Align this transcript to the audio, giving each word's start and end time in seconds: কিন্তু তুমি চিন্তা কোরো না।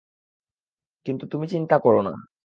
কিন্তু 1.05 1.23
তুমি 1.27 1.45
চিন্তা 1.47 1.75
কোরো 1.79 2.01
না। 2.01 2.13